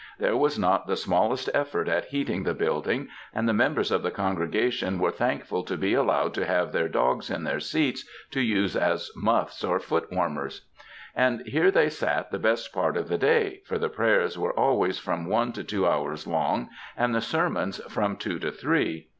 There 0.17 0.35
was 0.35 0.57
not 0.57 0.87
the 0.87 0.95
smallest 0.97 1.47
effort 1.53 1.87
at 1.87 2.05
heating 2.05 2.41
the 2.41 2.55
building, 2.55 3.07
and 3.35 3.47
the 3.47 3.53
members 3.53 3.91
of 3.91 4.01
the 4.01 4.09
con 4.09 4.35
gregation 4.35 4.97
were 4.97 5.11
thankful 5.11 5.61
to 5.65 5.77
be 5.77 5.93
allowed 5.93 6.33
to 6.33 6.45
have 6.47 6.71
their 6.71 6.87
dogs 6.89 7.29
in 7.29 7.43
their 7.43 7.59
seats 7.59 8.03
to 8.31 8.41
use 8.41 8.75
as 8.75 9.11
mufis 9.15 9.63
or 9.63 9.79
foot 9.79 10.11
warmers. 10.11 10.65
And 11.15 11.41
here 11.45 11.69
they 11.69 11.87
sat 11.89 12.31
the 12.31 12.39
best 12.39 12.73
part 12.73 12.97
of 12.97 13.09
the 13.09 13.17
day, 13.19 13.61
for 13.67 13.77
the 13.77 13.89
prayers 13.89 14.39
were 14.39 14.57
always 14.59 14.97
from 14.97 15.27
one 15.27 15.51
to 15.51 15.63
two 15.63 15.85
hours 15.87 16.25
long, 16.25 16.69
and 16.97 17.13
the 17.13 17.21
sermons 17.21 17.79
from 17.87 18.17
two 18.17 18.39
to 18.39 18.51
three. 18.51 19.09